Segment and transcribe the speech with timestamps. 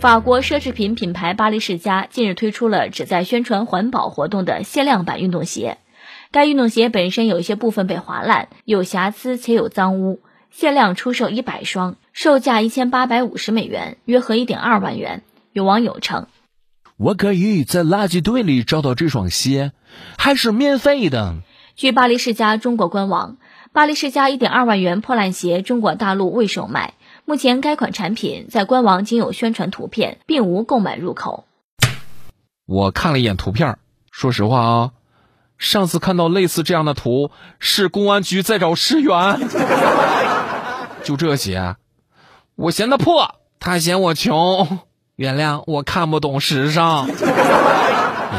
[0.00, 5.78] 法国奢侈品品牌巴黎世家近日推出了旨在宣传环保活动的限量版运动鞋。
[6.30, 10.20] 该运动鞋本身有一些部分被划烂，有瑕疵且有脏污，
[10.52, 15.22] 限量出售一百双，售价一千八百五十美元，约合一点二万元。
[15.52, 16.28] 有网友称
[16.96, 19.72] ：“我可以在垃圾堆里找到这双鞋，
[20.16, 21.38] 还是免费的。”
[21.74, 23.38] 据巴黎世家中国官网，
[23.72, 26.94] 巴黎世家一点二万元破烂鞋中国大陆未售卖。
[27.28, 31.44] 目前该款产品在官网仅有宣传图片，并无购买入口。
[32.64, 33.76] 我看了一眼图片，
[34.10, 34.90] 说实话啊。
[35.58, 39.46] 上次看到类似这样的图，是公安局在找尸源。
[41.04, 41.76] 就这些，
[42.56, 44.78] 我嫌它破，他嫌我穷。
[45.16, 47.08] 原谅我看不懂时尚。
[47.08, 47.14] 也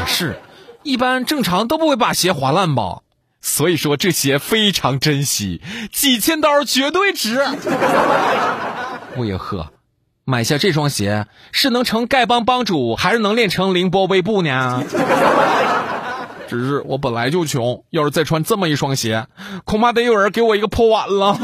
[0.04, 0.40] 是，
[0.82, 3.02] 一般正常都不会把鞋划烂吧？
[3.40, 7.40] 所以说这鞋非常珍惜，几千刀绝对值。
[9.16, 9.68] 为何
[10.24, 14.84] 买下这双鞋是能成丐帮帮主，还是能练成凌波微步呢？
[16.48, 19.26] 只是我本来就穷，要是再穿这么一双鞋，
[19.64, 21.38] 恐怕得有人给我一个破碗了。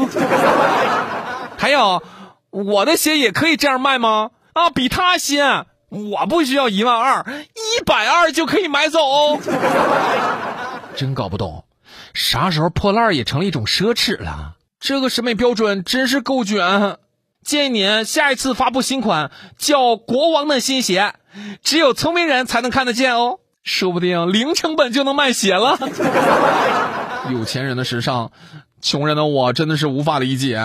[1.57, 2.03] 还有，
[2.49, 4.31] 我的鞋也可以这样卖吗？
[4.53, 5.41] 啊，比他新，
[5.89, 8.99] 我不需要一万二，一百二就可以买走。
[10.95, 11.63] 真搞不懂，
[12.13, 14.55] 啥时候破烂也成了一种奢侈了？
[14.79, 16.97] 这个审美标准真是够卷。
[17.47, 21.13] 建议您下一次发布新款叫“国王的新鞋”，
[21.63, 23.39] 只有聪明人才能看得见哦。
[23.63, 25.79] 说不定零成本就能卖鞋了。
[27.31, 28.33] 有钱人的时尚，
[28.81, 30.59] 穷人的我真的是无法理解。